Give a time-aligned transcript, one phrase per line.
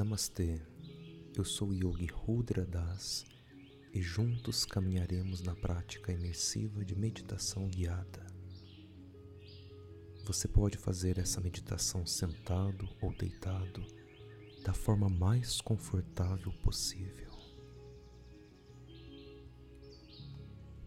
[0.00, 0.58] Namastê,
[1.36, 3.26] eu sou Yogi Rudra Das
[3.92, 8.26] e juntos caminharemos na prática imersiva de meditação guiada.
[10.24, 13.84] Você pode fazer essa meditação sentado ou deitado
[14.64, 17.30] da forma mais confortável possível.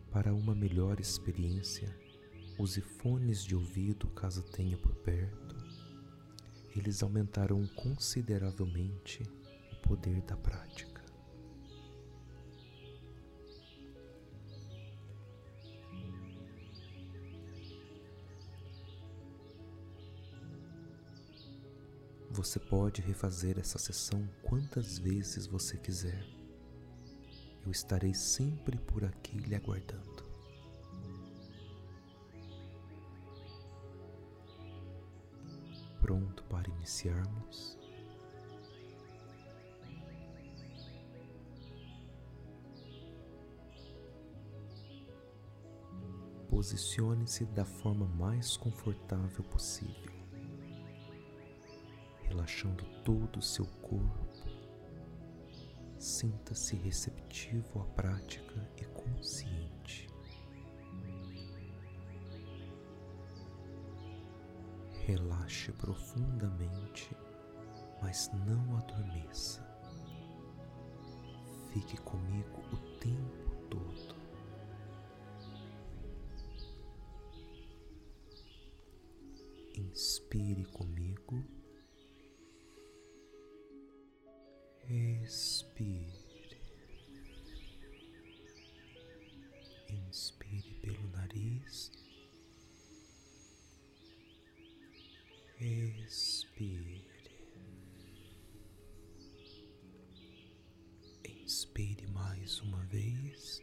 [0.10, 1.96] Para uma melhor experiência,
[2.58, 5.43] use fones de ouvido caso tenha por perto.
[6.76, 9.22] Eles aumentarão consideravelmente
[9.72, 11.04] o poder da prática.
[22.32, 26.26] Você pode refazer essa sessão quantas vezes você quiser.
[27.64, 30.13] Eu estarei sempre por aqui lhe aguardando.
[36.04, 37.80] Pronto para iniciarmos?
[46.50, 50.14] Posicione-se da forma mais confortável possível
[52.34, 54.28] relaxando todo o seu corpo.
[56.00, 60.13] Sinta-se receptivo à prática e consciente.
[65.14, 67.16] Relaxe profundamente,
[68.02, 69.62] mas não adormeça.
[71.72, 74.16] Fique comigo o tempo todo.
[79.78, 81.46] Inspire comigo.
[84.90, 86.60] Expire.
[89.92, 92.03] Inspire pelo nariz.
[95.66, 97.00] Expire.
[101.26, 103.62] Inspire mais uma vez.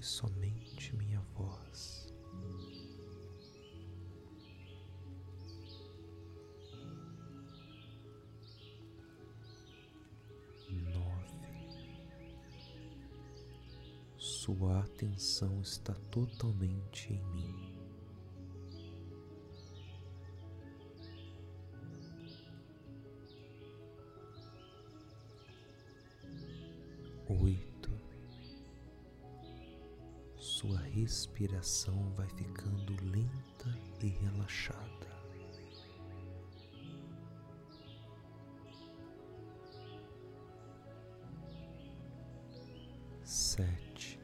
[0.00, 2.12] Somente minha voz.
[10.68, 11.30] Nove.
[14.16, 17.69] Sua atenção está totalmente em mim.
[31.10, 35.10] Respiração vai ficando lenta e relaxada.
[43.24, 44.20] Sete,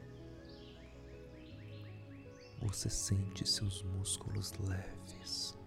[2.61, 5.57] você sente seus músculos leves.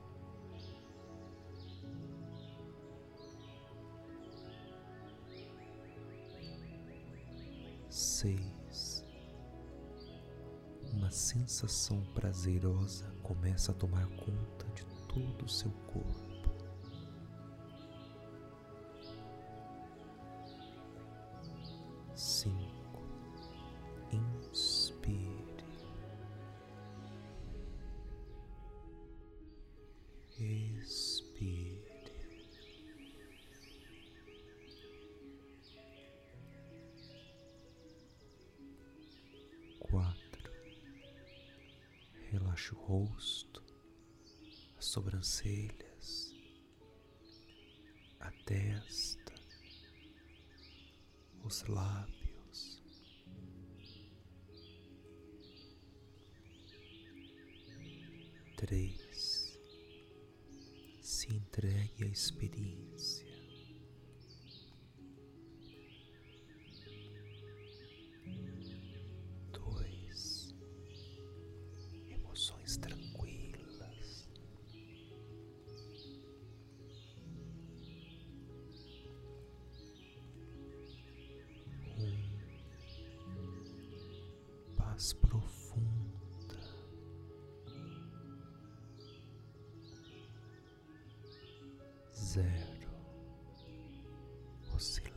[7.90, 8.59] seis.
[11.10, 16.29] Uma sensação prazerosa começa a tomar conta de todo o seu corpo.
[42.72, 43.62] O rosto,
[44.76, 46.34] as sobrancelhas,
[48.20, 49.34] a testa,
[51.42, 52.82] os lábios.
[58.56, 59.58] Três.
[61.00, 63.29] Se entregue à experiência.
[94.80, 95.09] O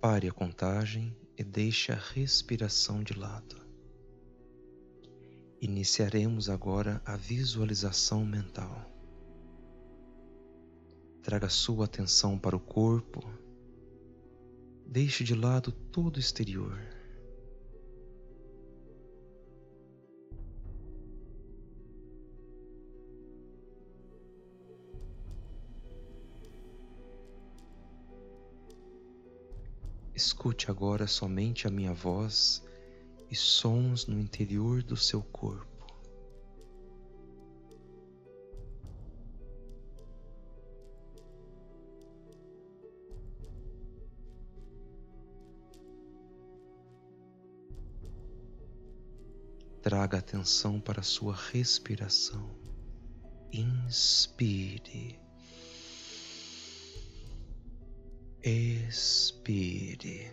[0.00, 3.56] Pare a contagem e deixe a respiração de lado.
[5.60, 8.88] Iniciaremos agora a visualização mental.
[11.20, 13.28] Traga sua atenção para o corpo.
[14.86, 16.78] Deixe de lado todo o exterior.
[30.38, 32.64] Escute agora somente a minha voz
[33.28, 35.66] e sons no interior do seu corpo.
[49.82, 52.48] Traga atenção para a sua respiração.
[53.52, 55.18] Inspire.
[58.42, 60.32] Expire.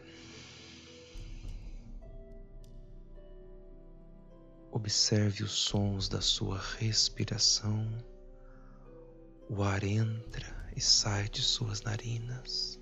[4.72, 7.88] Observe os sons da sua respiração.
[9.50, 12.80] O ar entra e sai de suas narinas.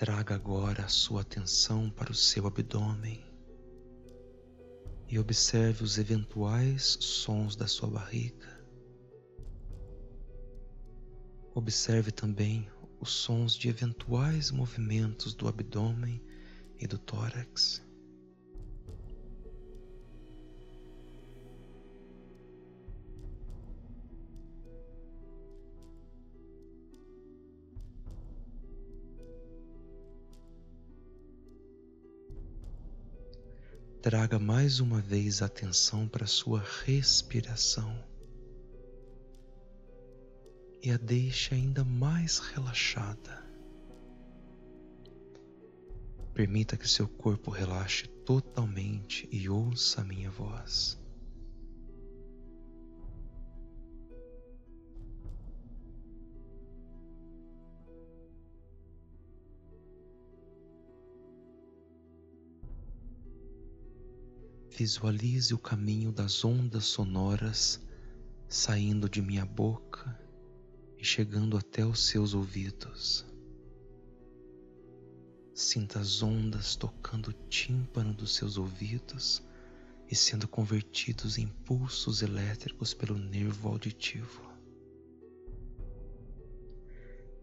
[0.00, 3.22] Traga agora a sua atenção para o seu abdômen
[5.06, 8.48] e observe os eventuais sons da sua barriga.
[11.54, 12.66] Observe também
[12.98, 16.24] os sons de eventuais movimentos do abdômen
[16.78, 17.86] e do tórax.
[34.02, 38.02] Traga mais uma vez atenção para sua respiração
[40.82, 43.44] e a deixe ainda mais relaxada.
[46.32, 50.99] Permita que seu corpo relaxe totalmente e ouça a minha voz.
[64.80, 67.78] Visualize o caminho das ondas sonoras
[68.48, 70.18] saindo de minha boca
[70.96, 73.26] e chegando até os seus ouvidos.
[75.52, 79.42] Sinta as ondas tocando o tímpano dos seus ouvidos
[80.10, 84.50] e sendo convertidos em pulsos elétricos pelo nervo auditivo.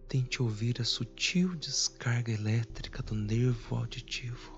[0.10, 4.57] Tente ouvir a sutil descarga elétrica do nervo auditivo.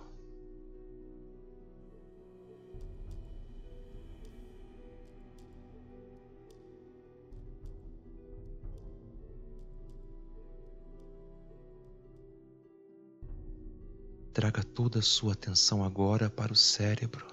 [14.81, 17.27] Toda a sua atenção agora para o cérebro.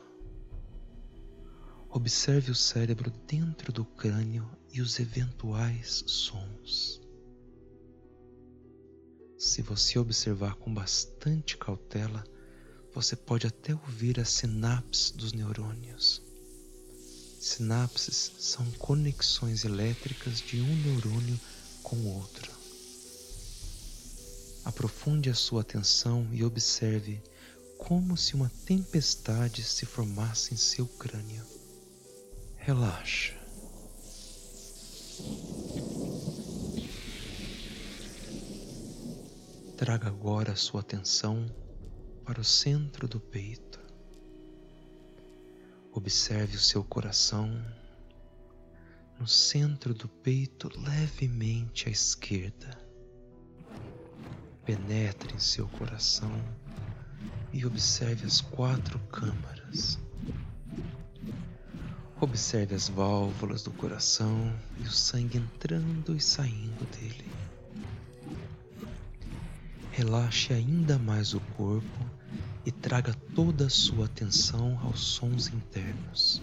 [1.88, 7.00] Observe o cérebro dentro do crânio e os eventuais sons.
[9.38, 12.24] Se você observar com bastante cautela,
[12.92, 16.20] você pode até ouvir as sinapses dos neurônios.
[17.40, 21.38] Sinapses são conexões elétricas de um neurônio
[21.84, 22.50] com o outro.
[24.64, 27.22] Aprofunde a sua atenção e observe
[27.86, 31.46] como se uma tempestade se formasse em seu crânio.
[32.56, 33.36] Relaxa.
[39.76, 41.46] Traga agora a sua atenção
[42.24, 43.78] para o centro do peito.
[45.92, 47.48] Observe o seu coração
[49.16, 52.84] no centro do peito, levemente à esquerda
[54.64, 56.32] penetre em seu coração
[57.56, 59.98] e observe as quatro câmaras.
[62.20, 67.24] Observe as válvulas do coração e o sangue entrando e saindo dele.
[69.90, 72.10] Relaxe ainda mais o corpo
[72.66, 76.42] e traga toda a sua atenção aos sons internos.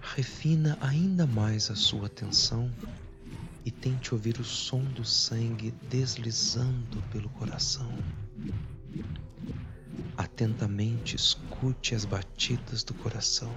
[0.00, 2.72] Refina ainda mais a sua atenção
[3.66, 7.92] e tente ouvir o som do sangue deslizando pelo coração.
[10.16, 13.52] Atentamente escute as batidas do coração.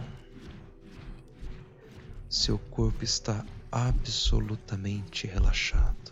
[2.27, 6.11] Seu corpo está absolutamente relaxado.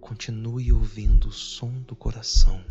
[0.00, 2.64] Continue ouvindo o som do coração.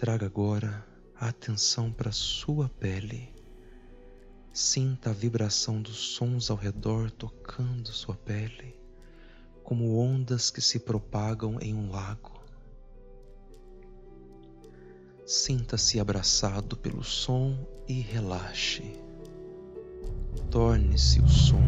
[0.00, 0.82] Traga agora
[1.14, 3.28] a atenção para sua pele.
[4.50, 8.74] Sinta a vibração dos sons ao redor tocando sua pele,
[9.62, 12.40] como ondas que se propagam em um lago.
[15.26, 17.54] Sinta-se abraçado pelo som
[17.86, 18.94] e relaxe.
[20.50, 21.60] Torne-se o som.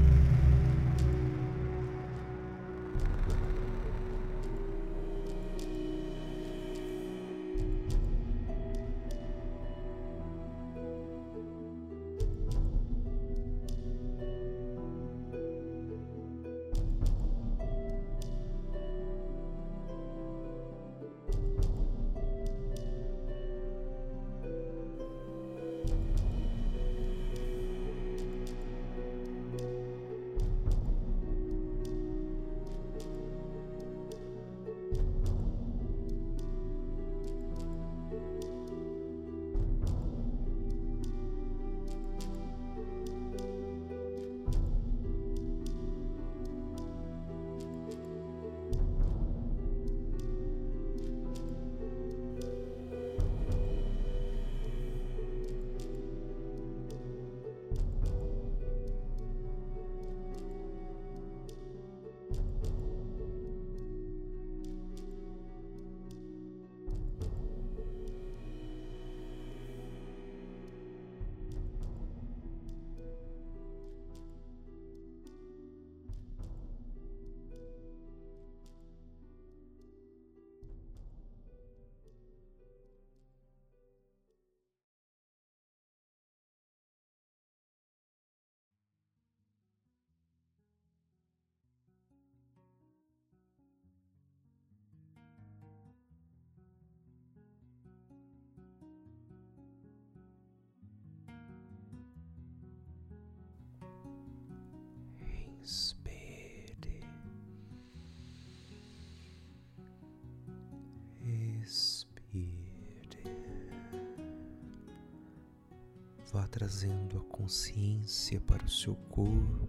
[116.32, 119.68] Vá trazendo a consciência para o seu corpo.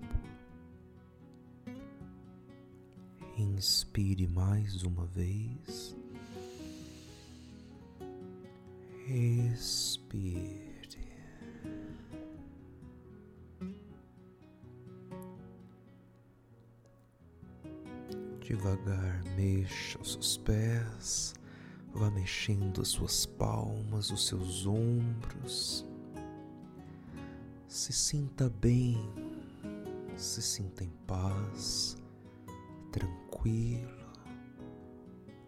[3.38, 5.94] Inspire mais uma vez.
[9.10, 10.64] Expire.
[18.40, 21.34] Devagar mexa os seus pés,
[21.94, 25.86] vá mexendo as suas palmas, os seus ombros.
[27.74, 28.96] Se sinta bem,
[30.16, 31.98] se sinta em paz,
[32.92, 34.14] tranquilo,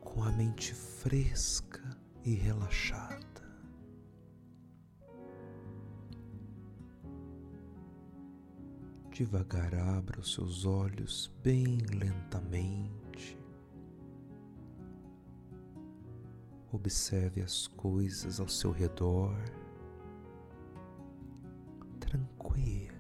[0.02, 1.84] com a mente fresca
[2.24, 3.24] e relaxada.
[9.12, 13.38] Devagar abra os seus olhos bem lentamente.
[16.72, 19.38] Observe as coisas ao seu redor.
[22.56, 22.96] Tranquilo.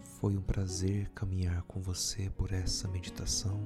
[0.00, 3.60] Foi um prazer caminhar com você por essa meditação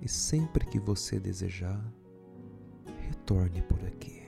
[0.00, 1.80] e sempre que você desejar,
[3.08, 4.22] retorne por aqui.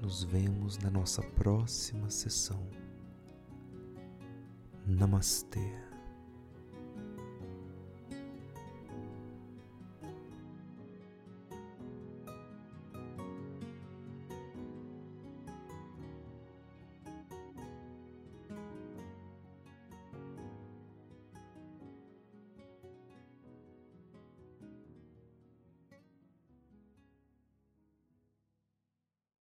[0.00, 2.77] Nos vemos na nossa próxima sessão.
[4.88, 5.87] Namastê.